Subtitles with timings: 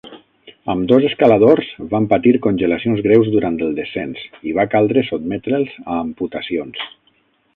[0.73, 6.85] Ambdós escaladors van patir congelacions greus durant el descens i va caldre sotmetre'ls a amputacions.